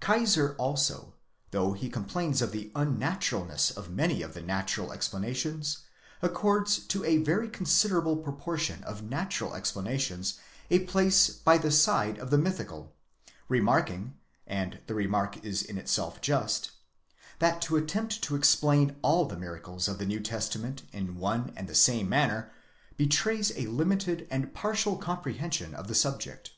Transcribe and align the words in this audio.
Kaiser 0.00 0.56
also, 0.58 1.14
though 1.52 1.72
he 1.72 1.88
complains 1.88 2.42
of 2.42 2.50
the 2.50 2.72
unnaturalness 2.74 3.70
of 3.70 3.92
many 3.92 4.22
of 4.22 4.34
the 4.34 4.42
natural 4.42 4.92
explanations, 4.92 5.84
accords 6.20 6.80
to 6.88 7.04
a 7.04 7.18
very 7.18 7.48
considerable 7.48 8.16
proportion 8.16 8.82
of 8.82 9.04
natural 9.08 9.54
explanations 9.54 10.34
a 10.68 10.80
place 10.80 11.30
by 11.30 11.56
the 11.58 11.70
side 11.70 12.18
of 12.18 12.30
the 12.30 12.38
mythical; 12.38 12.92
remarking—and 13.48 14.80
the 14.88 14.94
remark 14.96 15.44
is 15.44 15.62
in 15.62 15.78
itself 15.78 16.20
just—that 16.20 17.62
to 17.62 17.76
attempt 17.76 18.20
to 18.20 18.34
explain 18.34 18.96
all 19.00 19.26
the 19.26 19.38
miracles 19.38 19.86
of 19.86 19.98
the 19.98 20.06
'New 20.06 20.18
Testament 20.18 20.82
in 20.90 21.18
one 21.18 21.52
and 21.56 21.68
the 21.68 21.74
same 21.76 22.08
manner 22.08 22.50
betrays 22.96 23.52
a 23.54 23.66
limited 23.68 24.26
and 24.28 24.52
partial 24.52 24.96
comprehension 24.96 25.72
of 25.72 25.86
the 25.86 25.94
subject. 25.94 26.50